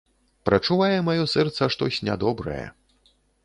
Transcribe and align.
Прачувае 0.49 0.95
маё 1.11 1.25
сэрца 1.35 1.69
штось 1.77 2.03
нядобрае. 2.11 2.67